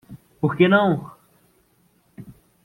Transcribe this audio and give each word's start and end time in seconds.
Por 0.39 0.55
quê 0.57 0.67
não? 0.67 1.11